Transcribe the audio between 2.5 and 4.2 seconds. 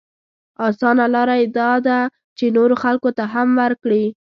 نورو خلکو ته هم ورکړي.